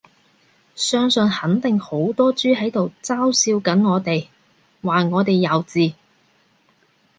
[0.73, 4.29] 相信肯定好多豬喺度嘲笑緊我哋，
[4.81, 5.93] 話我哋幼稚